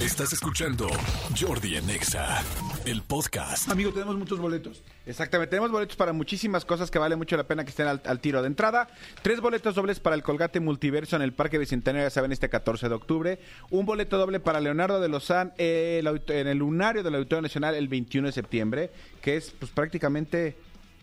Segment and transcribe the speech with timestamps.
[0.00, 0.88] Estás escuchando
[1.38, 2.42] Jordi en Exa,
[2.86, 3.70] el podcast.
[3.70, 4.82] Amigo, tenemos muchos boletos.
[5.04, 8.18] Exactamente, tenemos boletos para muchísimas cosas que vale mucho la pena que estén al, al
[8.18, 8.88] tiro de entrada.
[9.20, 12.88] Tres boletos dobles para el Colgate Multiverso en el Parque Bicentenario, ya saben, este 14
[12.88, 13.38] de octubre.
[13.68, 17.74] Un boleto doble para Leonardo de Lozán eh, el en el lunario del Auditorio Nacional
[17.74, 18.90] el 21 de septiembre,
[19.20, 20.56] que es pues prácticamente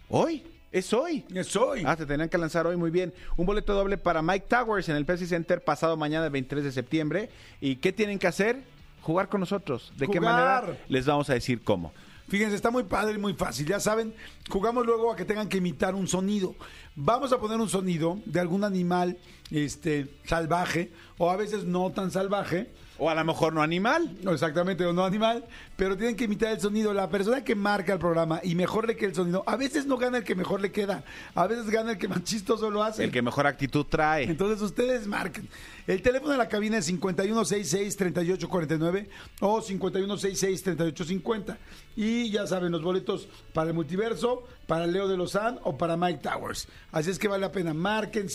[0.10, 0.44] hoy.
[0.72, 1.24] Es hoy.
[1.36, 1.84] Es hoy.
[1.86, 3.14] Ah, te tenían que lanzar hoy, muy bien.
[3.36, 6.72] Un boleto doble para Mike Towers en el Pepsi Center pasado mañana, el 23 de
[6.72, 7.30] septiembre.
[7.62, 8.77] ¿Y qué tienen que hacer?
[9.08, 9.94] Jugar con nosotros.
[9.96, 10.66] ¿De qué Jugar.
[10.66, 10.84] manera?
[10.90, 11.94] Les vamos a decir cómo.
[12.28, 13.66] Fíjense, está muy padre y muy fácil.
[13.66, 14.14] Ya saben,
[14.50, 16.56] jugamos luego a que tengan que imitar un sonido.
[16.94, 19.18] Vamos a poner un sonido de algún animal
[19.50, 22.70] este, salvaje o a veces no tan salvaje.
[23.00, 24.18] O a lo mejor no animal.
[24.24, 26.94] No exactamente, o no animal, pero tienen que imitar el sonido.
[26.94, 29.98] La persona que marca el programa y mejor le queda el sonido, a veces no
[29.98, 31.04] gana el que mejor le queda,
[31.36, 33.04] a veces gana el que más chistoso lo hace.
[33.04, 34.24] El que mejor actitud trae.
[34.24, 35.48] Entonces ustedes marquen.
[35.86, 39.08] El teléfono de la cabina es 5166-3849
[39.40, 41.58] o 5166-3850.
[41.96, 46.20] Y ya saben, los boletos para el multiverso, para Leo de Lozán o para Mike
[46.22, 46.68] Towers.
[46.92, 47.74] Así es que vale la pena.
[47.74, 48.30] Marquen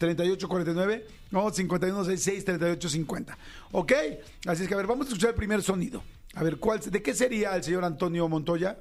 [0.00, 3.36] 5166-3849 o 5166-3850.
[3.72, 3.92] ¿Ok?
[4.46, 6.02] Así es que a ver, vamos a escuchar el primer sonido.
[6.34, 8.78] A ver, ¿cuál, ¿de qué sería el señor Antonio Montoya?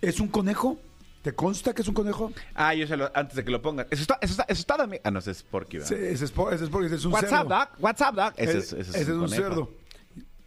[0.00, 0.78] ¿Es un conejo?
[1.22, 2.32] ¿Te consta que es un conejo?
[2.54, 3.86] Ah, yo sé lo, antes de que lo pongan.
[3.90, 4.64] Eso está, eso está, eso.
[5.04, 5.88] Ah, no, ese es Porky, ¿verdad?
[5.88, 7.42] Sí, ese es, por- ese es porque ese es un What's cerdo.
[7.44, 7.68] up, Doc?
[7.80, 8.34] What's up, Doc?
[8.36, 9.72] Ese es, ese es ese es un cerdo.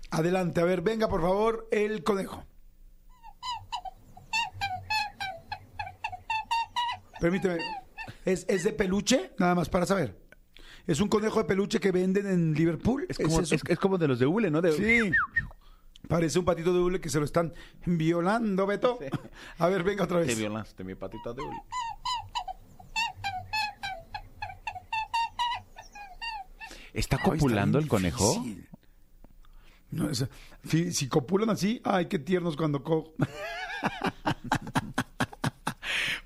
[0.09, 2.43] Adelante, a ver, venga por favor el conejo.
[7.19, 7.59] Permíteme.
[8.25, 9.31] ¿Es, es de peluche?
[9.37, 10.19] Nada más para saber.
[10.87, 13.05] ¿Es un conejo de peluche que venden en Liverpool?
[13.09, 14.61] Es como, es, es como de los de Hule, ¿no?
[14.61, 15.11] De, Sí.
[16.07, 17.53] Parece un patito de hule que se lo están
[17.85, 18.99] violando, Beto.
[19.59, 20.37] A ver, venga otra Te vez.
[20.37, 21.57] violaste mi patita de Hule.
[26.93, 28.43] ¿Está copulando el conejo?
[30.63, 33.13] si copulan así, ay, qué tiernos cuando co...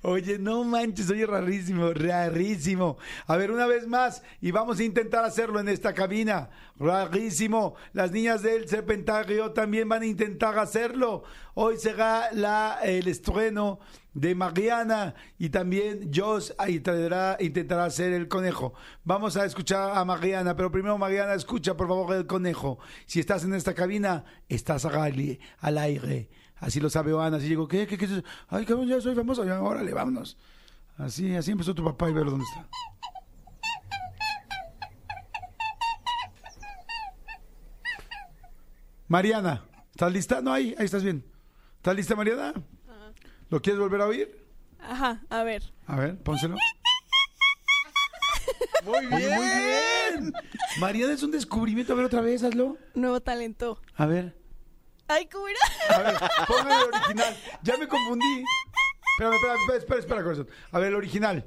[0.02, 2.96] Oye, no manches, oye, rarísimo, rarísimo.
[3.26, 6.50] A ver, una vez más, y vamos a intentar hacerlo en esta cabina.
[6.78, 7.74] Rarísimo.
[7.92, 11.24] Las niñas del Serpentario también van a intentar hacerlo.
[11.54, 13.80] Hoy será la, el estreno
[14.12, 18.74] de Mariana y también Joss traerá- intentará hacer el conejo.
[19.04, 22.78] Vamos a escuchar a Mariana, pero primero Mariana, escucha por favor el conejo.
[23.06, 25.40] Si estás en esta cabina, estás al.
[25.60, 26.28] Al aire.
[26.58, 27.36] Así lo sabe Ana.
[27.36, 27.86] Así digo, ¿qué?
[27.86, 27.98] ¿Qué?
[27.98, 28.22] qué?
[28.48, 29.44] Ay, cabrón, ya soy famoso.
[29.44, 30.36] Ya, órale, vámonos.
[30.96, 32.68] Así, así empezó tu papá y ver dónde está.
[39.08, 40.40] Mariana, ¿estás lista?
[40.40, 41.24] No, ahí, ahí estás bien.
[41.76, 42.54] ¿Estás lista, Mariana?
[43.50, 44.44] ¿Lo quieres volver a oír?
[44.80, 45.62] Ajá, a ver.
[45.86, 46.56] A ver, pónselo.
[48.84, 49.10] Muy bien.
[49.10, 50.32] muy bien.
[50.78, 51.92] Mariana es un descubrimiento.
[51.92, 52.78] A ver, otra vez, hazlo.
[52.94, 53.80] Nuevo talento.
[53.96, 54.36] A ver.
[55.08, 55.58] Ay, ¿cómo era?
[55.96, 57.36] A ver, póngale el original.
[57.62, 58.44] Ya me confundí.
[59.18, 60.48] Espérame, espera, espera, espera, espera, corazón.
[60.72, 61.46] A ver, el original.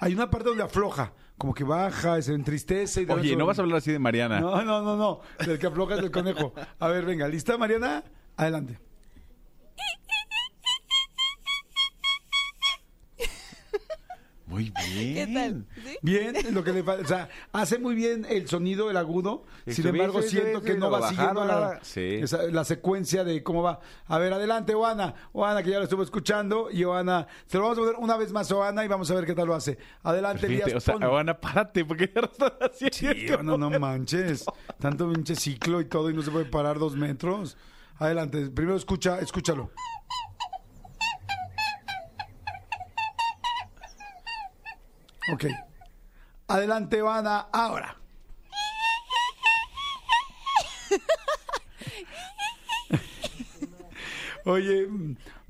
[0.00, 3.02] Hay una parte donde afloja, como que baja, se entristece.
[3.02, 4.40] Y de Oye, no vas a hablar así de Mariana.
[4.40, 5.20] No, no, no, no.
[5.38, 6.52] El que afloja es el conejo.
[6.78, 8.04] A ver, venga, ¿lista, Mariana?
[8.36, 8.78] Adelante.
[14.46, 15.14] Muy bien.
[15.28, 15.66] ¿Qué tal?
[15.84, 15.98] ¿Sí?
[16.02, 19.44] Bien, lo que le falta, o sea, hace muy bien el sonido, el agudo.
[19.66, 22.14] Sin embargo, siento que no va bajaron, siguiendo la, la- sí.
[22.22, 23.80] esa- la secuencia de cómo va.
[24.06, 25.14] A ver, adelante, Oana.
[25.32, 26.68] Oana, que ya lo estuvo escuchando.
[26.70, 29.26] Y Oana, se lo vamos a poner una vez más, Oana, y vamos a ver
[29.26, 29.78] qué tal lo hace.
[30.04, 30.72] Adelante, Elías.
[30.74, 31.02] o sea, pon.
[31.04, 32.30] Ana, párate, porque ya lo
[32.60, 32.96] haciendo.
[32.96, 34.44] Sí, Oana, no manches.
[34.78, 37.56] Tanto pinche ciclo y todo, y no se puede parar dos metros.
[37.98, 39.70] Adelante, primero escucha, escúchalo.
[45.32, 45.44] Ok.
[46.48, 47.96] Adelante, Oana, ahora.
[54.44, 54.86] Oye,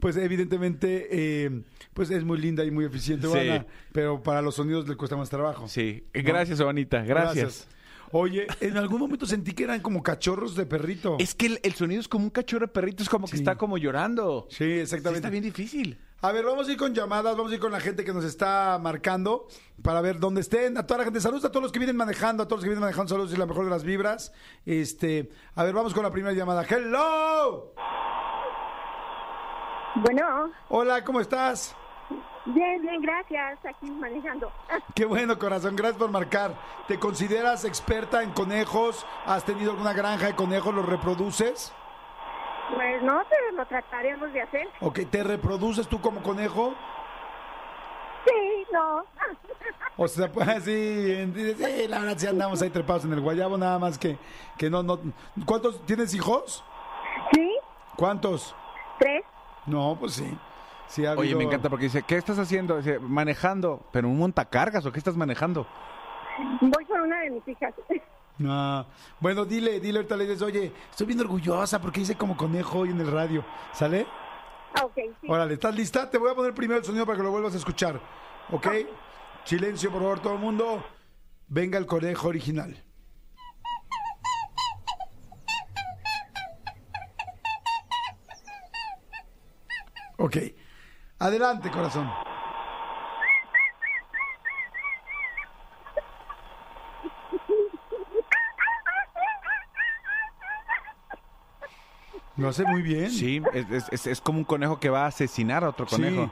[0.01, 3.67] pues evidentemente, eh, pues es muy linda y muy eficiente, Sí.
[3.93, 5.69] Pero para los sonidos le cuesta más trabajo.
[5.69, 7.69] Sí, gracias, Juanita, gracias.
[8.13, 11.17] Oye, en algún momento sentí que eran como cachorros de perrito.
[11.19, 13.57] Es que el, el sonido es como un cachorro de perrito, es como que está
[13.57, 14.47] como llorando.
[14.49, 15.19] Sí, Sí, exactamente.
[15.19, 15.99] está bien difícil.
[16.23, 18.25] A ver, vamos a ir con llamadas, vamos a ir con la gente que nos
[18.25, 19.47] está marcando
[19.83, 20.79] para ver dónde estén.
[20.79, 22.71] A toda la gente, saludos a todos los que vienen manejando, a todos los que
[22.71, 24.33] vienen manejando, saludos y la mejor de las vibras.
[24.65, 26.65] Este, a ver, vamos con la primera llamada.
[26.65, 27.75] ¡Hello!
[29.97, 31.75] Bueno, Hola, ¿cómo estás?
[32.47, 33.59] bien, bien, gracias.
[33.67, 34.51] Aquí manejando.
[34.95, 36.55] Qué bueno, corazón, gracias por marcar.
[36.89, 39.05] ¿Te consideras experta en conejos?
[39.27, 40.75] ¿Has tenido alguna granja de conejos?
[40.75, 41.73] ¿Los reproduces?
[42.75, 44.69] Pues no, pero lo trataremos de hacer.
[44.81, 45.01] ¿Ok?
[45.11, 46.75] ¿Te reproduces tú como conejo?
[48.73, 49.05] No.
[49.97, 53.79] O sea, pues sí, sí, la verdad sí andamos ahí trepados en el guayabo, nada
[53.79, 54.19] más que,
[54.59, 54.99] que no, no.
[55.47, 56.63] ¿Cuántos tienes hijos?
[57.33, 57.57] ¿Sí?
[57.97, 58.55] ¿Cuántos?
[58.99, 59.23] ¿Tres?
[59.65, 60.37] No, pues sí.
[60.89, 62.77] Sí ha Oye, habido- me encanta porque dice, ¿qué estás haciendo?
[62.77, 65.67] Dice, manejando, pero un montacargas o qué estás manejando?
[66.61, 67.73] Voy por una de mis hijas.
[68.45, 68.85] Ah,
[69.21, 72.91] bueno, dile, dile ahorita le dices, oye, estoy bien orgullosa porque hice como conejo hoy
[72.91, 73.45] en el radio.
[73.73, 74.07] ¿Sale?
[74.75, 75.27] Ah, ok, sí.
[75.29, 76.11] Órale, ¿estás lista?
[76.11, 78.01] Te voy a poner primero el sonido para que lo vuelvas a escuchar.
[78.51, 78.69] ¿Ok?
[79.45, 80.85] Silencio, por favor, todo el mundo.
[81.49, 82.83] Venga el conejo original.
[90.19, 90.37] Ok.
[91.19, 92.26] Adelante, corazón.
[102.37, 103.11] Lo hace muy bien.
[103.11, 106.31] Sí, es, es- es- es como un conejo que va a asesinar a otro conejo.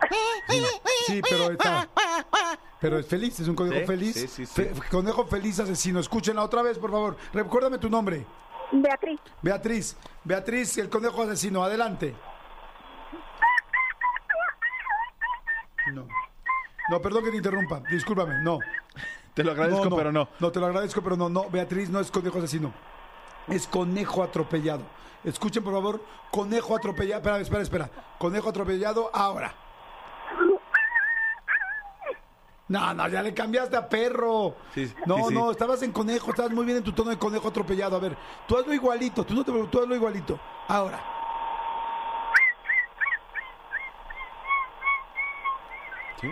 [1.06, 1.88] Sí, pero está.
[2.80, 4.14] Pero es feliz, es un conejo Sí, feliz.
[4.14, 4.52] sí, sí, sí.
[4.54, 6.00] Fe- conejo feliz asesino.
[6.00, 7.16] Escúchenla otra vez, por favor.
[7.32, 8.26] Recuérdame tu nombre.
[8.72, 9.20] Beatriz.
[9.40, 9.96] Beatriz.
[10.24, 11.62] Beatriz, el conejo asesino.
[11.64, 12.14] Adelante.
[15.92, 16.06] No.
[16.90, 17.80] No, perdón que te interrumpa.
[17.90, 18.42] Discúlpame.
[18.42, 18.58] No.
[19.34, 20.28] Te lo agradezco, pero no.
[20.38, 21.28] No, te lo agradezco, pero no.
[21.28, 22.72] No, Beatriz no es conejo asesino.
[23.48, 24.82] Es conejo atropellado.
[25.22, 26.04] Escuchen, por favor.
[26.30, 27.18] Conejo atropellado.
[27.18, 27.90] Espera, espera, espera.
[28.18, 29.54] Conejo atropellado ahora.
[32.66, 34.56] No, no, ya le cambiaste a perro.
[34.74, 35.34] Sí, sí, no, sí.
[35.34, 37.96] no, estabas en conejo, estabas muy bien en tu tono de conejo atropellado.
[37.96, 38.16] A ver,
[38.48, 40.40] tú hazlo igualito, tú no te tú hazlo igualito.
[40.66, 41.02] Ahora.
[46.20, 46.28] ¿Sí?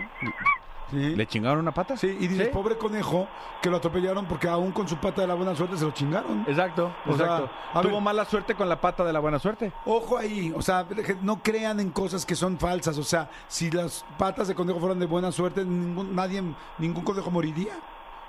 [0.93, 1.15] Sí.
[1.15, 1.97] ¿Le chingaron una pata?
[1.97, 2.53] Sí, y dices, ¿Sí?
[2.53, 3.27] pobre conejo,
[3.61, 6.45] que lo atropellaron porque aún con su pata de la buena suerte se lo chingaron.
[6.47, 7.49] Exacto, O exacto.
[7.81, 8.01] Tuvo ver.
[8.01, 9.71] mala suerte con la pata de la buena suerte.
[9.85, 10.85] Ojo ahí, o sea,
[11.21, 12.97] no crean en cosas que son falsas.
[12.97, 16.43] O sea, si las patas de conejo fueran de buena suerte, ningún, nadie,
[16.77, 17.73] ningún conejo moriría.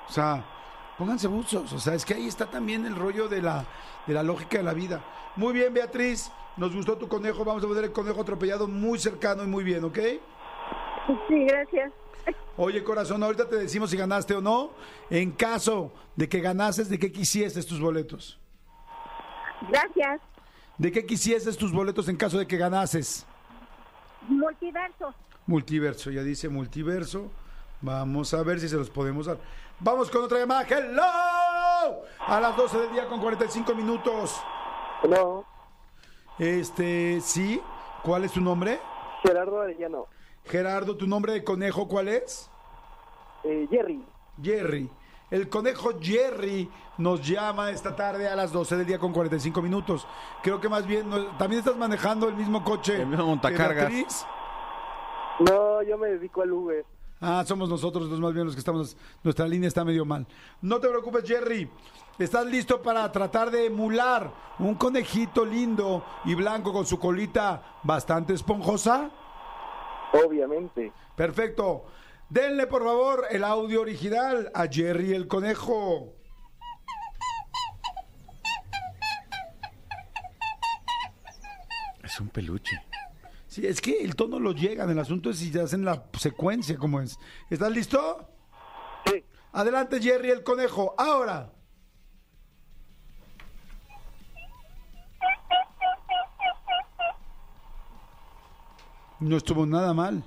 [0.09, 0.45] O sea,
[0.99, 1.73] pónganse buzos.
[1.73, 3.65] O sea, es que ahí está también el rollo de la,
[4.07, 5.01] de la lógica de la vida.
[5.37, 7.45] Muy bien, Beatriz, nos gustó tu conejo.
[7.45, 9.99] Vamos a poner el conejo atropellado muy cercano y muy bien, ¿ok?
[11.29, 11.93] Sí, gracias.
[12.57, 14.71] Oye, corazón, ahorita te decimos si ganaste o no.
[15.11, 18.39] En caso de que ganases, ¿de qué quisieses tus boletos?
[19.69, 20.21] Gracias.
[20.79, 23.27] ¿De qué quisieses tus boletos en caso de que ganases?
[24.29, 25.15] Multiverso.
[25.47, 27.31] Multiverso, ya dice multiverso.
[27.81, 29.39] Vamos a ver si se los podemos dar.
[29.81, 30.63] Vamos con otra llamada.
[30.69, 32.03] ¡Hello!
[32.27, 34.41] A las 12 del día con 45 minutos.
[35.09, 35.45] No,
[36.39, 37.61] Este, sí.
[38.03, 38.81] ¿Cuál es tu nombre?
[39.23, 40.07] Gerardo Arellano.
[40.45, 42.51] Gerardo, ¿tu nombre de conejo cuál es?
[43.45, 44.05] Eh, Jerry.
[44.43, 44.91] Jerry.
[45.31, 50.07] El conejo Jerry nos llama esta tarde a las 12 del día con 45 minutos.
[50.43, 53.01] Creo que más bien, no- ¿también estás manejando el mismo coche?
[53.01, 53.89] El mismo que montacargas.
[53.91, 54.27] Beatriz?
[55.41, 56.85] No, yo me dedico al Uber.
[57.21, 58.97] Ah, somos nosotros los más bien los que estamos.
[59.23, 60.27] Nuestra línea está medio mal.
[60.61, 61.69] No te preocupes, Jerry.
[62.19, 68.35] ¿Estás listo para tratar de emular un conejito lindo y blanco con su colita bastante
[68.35, 69.11] esponjosa?
[70.13, 70.93] Obviamente.
[71.17, 71.87] Perfecto.
[72.29, 76.15] Denle, por favor, el audio original a Jerry el conejo.
[82.03, 82.81] Es un peluche.
[83.47, 84.91] Sí, es que el tono lo llegan.
[84.91, 87.19] El asunto es si hacen la secuencia, como es.
[87.51, 88.29] ¿Estás listo?
[89.07, 89.25] Sí.
[89.53, 90.95] Adelante, Jerry el conejo.
[90.99, 91.54] Ahora.
[99.21, 100.23] No estuvo nada mal.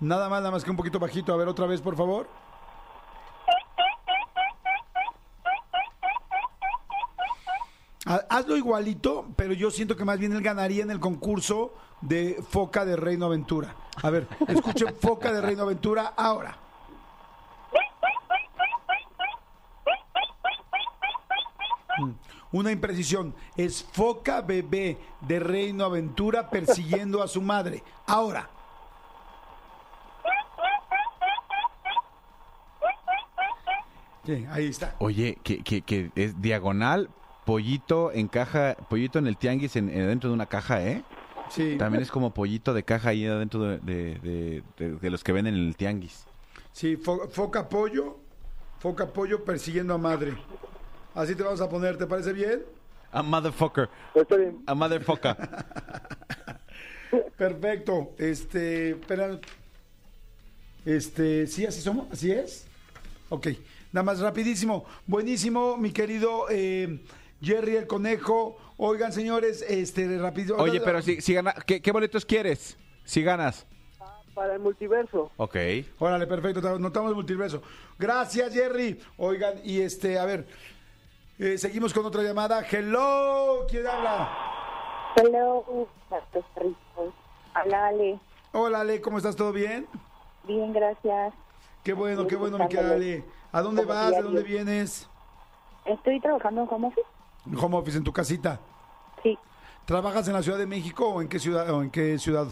[0.00, 1.32] Nada mal, nada más que un poquito bajito.
[1.32, 2.28] A ver, otra vez, por favor.
[8.06, 12.42] Ha- Hazlo igualito, pero yo siento que más bien él ganaría en el concurso de
[12.48, 13.76] Foca de Reino Aventura.
[14.02, 16.56] A ver, escuchen Foca de Reino Aventura ahora.
[22.52, 23.34] Una imprecisión.
[23.56, 27.82] Es Foca Bebé de Reino Aventura persiguiendo a su madre.
[28.06, 28.48] Ahora.
[34.24, 34.94] Sí, ahí está.
[35.00, 37.10] Oye, que, que, que es diagonal,
[37.44, 41.02] pollito en caja, pollito en el tianguis en, en- dentro de una caja, ¿eh?
[41.50, 41.76] Sí.
[41.76, 45.32] También es como pollito de caja ahí adentro de, de- de- de- de los que
[45.32, 46.24] venden en el tianguis.
[46.72, 48.18] Sí, fo- foca pollo,
[48.78, 50.34] foca pollo persiguiendo a madre.
[51.14, 52.62] Así te vamos a poner, ¿te parece bien?
[53.10, 53.88] A motherfucker.
[54.14, 54.62] Está bien.
[54.66, 55.36] A motherfucker.
[57.36, 58.12] Perfecto.
[58.16, 59.38] Este, espera.
[60.84, 62.66] Este, sí, así somos, así es.
[63.28, 63.48] Ok,
[63.92, 64.84] nada más rapidísimo.
[65.06, 67.00] Buenísimo, mi querido eh,
[67.40, 68.56] Jerry el conejo.
[68.78, 70.56] Oigan, señores, este, rápido.
[70.56, 72.76] Oye, pero si, si gana, ¿qué, qué boletos quieres?
[73.04, 73.66] Si ganas.
[74.34, 75.30] para el multiverso.
[75.36, 75.56] Ok.
[75.98, 77.62] Órale, perfecto, notamos el multiverso.
[77.98, 78.98] Gracias, Jerry.
[79.18, 80.46] Oigan, y este, a ver,
[81.38, 82.62] eh, seguimos con otra llamada.
[82.70, 84.30] Hello, ¿quién habla?
[85.16, 85.64] Hello.
[87.54, 88.20] Habla Ale.
[88.52, 89.36] Hola, Ale, ¿cómo estás?
[89.36, 89.86] ¿Todo bien?
[90.44, 91.34] Bien, gracias.
[91.84, 93.24] Qué bueno, qué bueno, mi querida Ale.
[93.50, 94.10] ¿A dónde vas?
[94.10, 95.08] ¿De dónde vienes?
[95.84, 97.06] Estoy trabajando en home office.
[97.60, 98.60] Home office, en tu casita.
[99.22, 99.38] Sí,
[99.84, 101.68] ¿Trabajas en la Ciudad de México o en qué ciudad?
[101.70, 102.46] O en qué ciudad?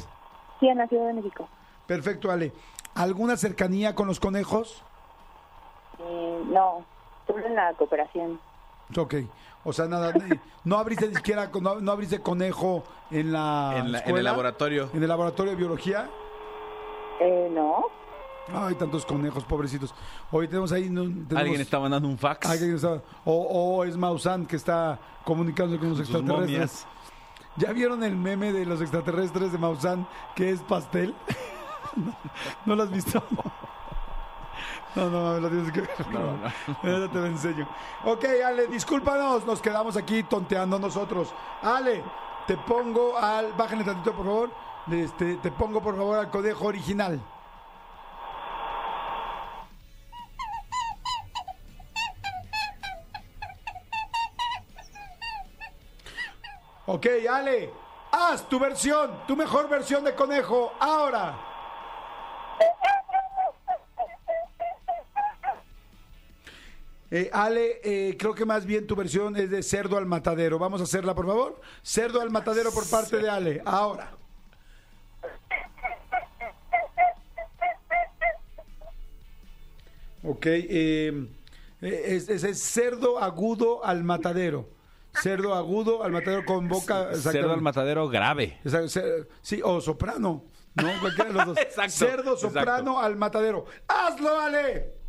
[0.59, 1.49] sí, en la Ciudad de México.
[1.87, 2.53] Perfecto, Ale.
[2.95, 4.83] ¿Alguna cercanía con los conejos?
[5.99, 6.85] Eh, no,
[7.27, 8.41] solo en la cooperación.
[8.97, 9.15] Ok.
[9.65, 10.13] O sea, nada,
[10.65, 14.19] no abriste ni siquiera, no, no abriste conejo en la, En, la- en escuela?
[14.19, 14.91] el laboratorio.
[14.95, 16.09] ¿En el laboratorio de biología?
[17.21, 17.85] Eh, no.
[18.53, 19.95] Ay, tantos conejos, pobrecitos.
[20.33, 20.89] Hoy tenemos ahí...
[20.89, 22.49] no, tenemos- Alguien está mandando un fax.
[22.49, 26.51] Alguien está- o, o es Maussan que está comunicándose con los Sus extraterrestres.
[26.53, 26.87] momias.
[27.57, 31.15] ¿Ya vieron el meme de los extraterrestres de Maussan que es pastel?
[31.97, 32.17] ¿No,
[32.65, 33.23] ¿no lo has visto?
[34.95, 36.07] No, no, lo tienes que ver.
[36.11, 36.53] No, no.
[36.83, 37.69] Ahora te lo enseño.
[38.05, 41.33] Ok, Ale, discúlpanos, nos quedamos aquí tonteando nosotros.
[41.63, 42.03] Ale,
[42.47, 43.53] te pongo al...
[43.53, 44.51] Bájale tantito, por favor.
[44.91, 47.21] Este, te pongo, por favor, al conejo original.
[56.87, 57.73] Ok, Ale,
[58.11, 61.50] haz tu versión, tu mejor versión de conejo, ahora.
[67.13, 70.59] Eh, Ale, eh, creo que más bien tu versión es de cerdo al matadero.
[70.59, 71.61] Vamos a hacerla, por favor.
[71.83, 74.13] Cerdo al matadero por parte de Ale, ahora.
[80.23, 81.27] Ok, eh,
[81.81, 84.69] es, es- es cerdo agudo al matadero.
[85.23, 87.15] Cerdo agudo al matadero con boca.
[87.15, 88.59] Cerdo al matadero grave.
[88.65, 90.45] Exacto, Sí, o soprano.
[90.75, 90.89] ¿No?
[91.01, 91.59] Cualquiera de los dos.
[91.61, 92.99] Exacto, Cerdo soprano exacto.
[93.01, 93.65] al matadero.
[93.89, 95.00] ¡Hazlo, Ale!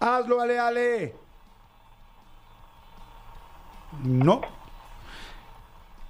[0.00, 1.14] ¡Hazlo, Ale, Ale!
[4.02, 4.40] No.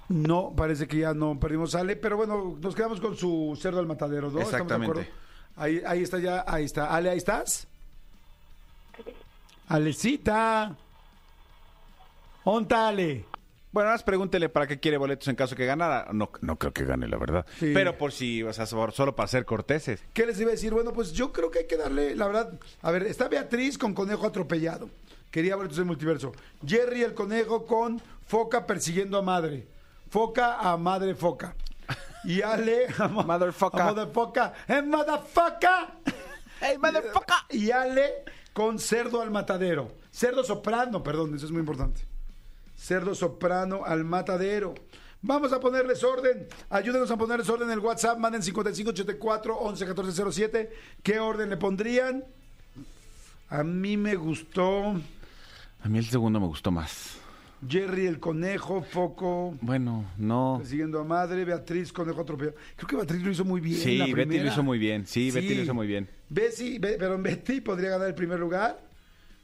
[0.07, 3.87] No, parece que ya no perdimos Ale, pero bueno, nos quedamos con su cerdo al
[3.87, 4.39] matadero, ¿no?
[4.39, 5.11] ¿Estamos de Exactamente.
[5.55, 6.93] Ahí, ahí está ya, ahí está.
[6.93, 7.67] Ale, ¿ahí estás?
[9.67, 10.75] Alecita.
[12.43, 13.25] ¿Onta, Ale?
[13.71, 16.07] Bueno, más pregúntele para qué quiere boletos en caso que ganara.
[16.11, 17.45] No, no creo que gane, la verdad.
[17.59, 17.71] Sí.
[17.73, 20.03] Pero por si, o sea, solo para ser corteses.
[20.13, 20.73] ¿Qué les iba a decir?
[20.73, 22.53] Bueno, pues yo creo que hay que darle, la verdad.
[22.81, 24.89] A ver, está Beatriz con conejo atropellado.
[25.31, 26.33] Quería boletos en multiverso.
[26.65, 29.65] Jerry el conejo con foca persiguiendo a madre.
[30.09, 31.55] Foca a madre foca.
[32.25, 33.81] Y Ale a mo- Motherfucker.
[33.81, 34.51] a motherfucker.
[34.67, 35.87] ¡Eh, motherfucker!
[36.59, 37.35] ¡Hey, motherfucker!
[37.49, 38.23] Y Ale
[38.53, 39.93] con cerdo al matadero.
[40.11, 42.01] Cerdo soprano, perdón, eso es muy importante.
[42.81, 44.73] Cerdo soprano al matadero.
[45.21, 46.47] Vamos a ponerles orden.
[46.71, 48.17] Ayúdenos a ponerles orden en el WhatsApp.
[48.17, 50.71] Manden 5584 111407.
[51.03, 52.23] ¿Qué orden le pondrían?
[53.49, 54.95] A mí me gustó
[55.83, 57.17] A mí el segundo me gustó más.
[57.69, 60.59] Jerry el conejo, Foco, Bueno, no.
[60.65, 62.55] siguiendo a madre, Beatriz, conejo atropellado.
[62.75, 63.77] Creo que Beatriz lo hizo muy bien.
[63.77, 64.45] Sí, Betty lo primera.
[64.51, 65.05] hizo muy bien.
[65.05, 66.09] Sí, Betty lo hizo muy bien.
[66.29, 68.81] Bessie, Be- pero Betty podría ganar el primer lugar.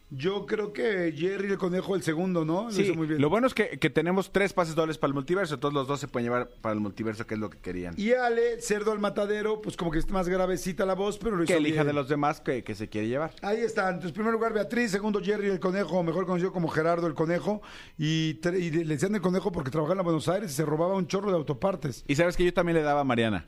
[0.10, 2.64] Yo creo que Jerry el conejo el segundo, ¿no?
[2.66, 3.20] Lo Sí, hizo muy bien.
[3.22, 5.60] lo bueno es que, que tenemos tres pases dobles para el multiverso.
[5.60, 7.94] Todos los dos se pueden llevar para el multiverso, que es lo que querían.
[7.98, 11.44] Y Ale, cerdo al matadero, pues como que es más gravecita la voz, pero lo
[11.44, 11.88] hizo que elija bien.
[11.88, 13.34] de los demás que, que se quiere llevar.
[13.42, 13.90] Ahí está.
[13.90, 17.62] Entonces, primer lugar Beatriz, segundo Jerry el conejo, mejor conocido como Gerardo el conejo.
[17.98, 21.32] Y, le decían el conejo porque trabajaba en Buenos Aires y se robaba un chorro
[21.32, 22.06] de autopartes.
[22.08, 23.46] Y sabes que yo también le daba a Mariana.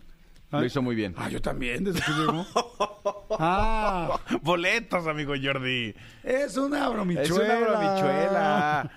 [0.51, 1.13] Lo hizo muy bien.
[1.15, 2.45] Ah, yo también, desde que llegó.
[3.37, 5.93] ah, Boletos, amigo Jordi.
[6.23, 7.23] es una bromichuela.
[7.23, 8.91] Es una bromichuela.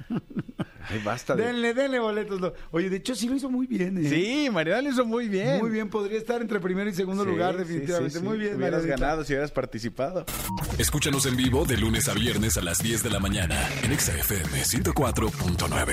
[0.88, 1.44] Ay, basta de...
[1.46, 2.40] Denle, denle boletos.
[2.40, 2.52] no.
[2.72, 4.08] Oye, de hecho sí lo hizo muy bien, ¿eh?
[4.08, 5.58] Sí, Mariana lo hizo muy bien.
[5.60, 8.10] Muy bien, podría estar entre primero y segundo Sí, lugar, sí, definitivamente.
[8.14, 8.24] sí, sí.
[8.24, 9.06] Muy bien, Hubieras Marianita.
[9.06, 10.24] ganado si hubieras participado.
[10.78, 14.12] Escúchanos en vivo de lunes a viernes a las 10 de la mañana en Exa
[14.16, 15.92] FM 104.9.